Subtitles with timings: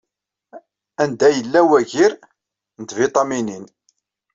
[1.03, 2.11] Anda yella wagir
[2.79, 3.65] n tbiṭaminin.